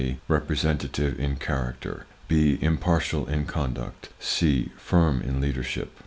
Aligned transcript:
Representative 0.27 1.19
in 1.19 1.35
character. 1.35 2.07
(b). 2.27 2.57
Impartial 2.59 3.27
in 3.29 3.45
conduct. 3.45 4.09
(c). 4.19 4.71
Firm 4.75 5.21
in 5.21 5.39
leadership. 5.39 5.91